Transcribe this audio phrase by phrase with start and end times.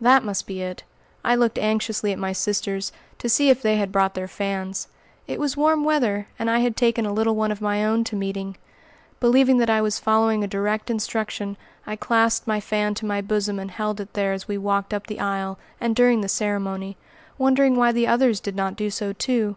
[0.00, 0.84] That must be it!
[1.22, 4.88] I looked anxiously at my sisters, to see if they had brought their fans.
[5.26, 8.16] It was warm weather, and I had taken a little one of my own to
[8.16, 8.56] meeting.
[9.20, 13.58] Believing that I was following a direct instruction, I clasped my fan to my bosom
[13.58, 16.96] and held it there as we walked up the aisle, and during the ceremony,
[17.36, 19.56] wondering why the others did not do so, too.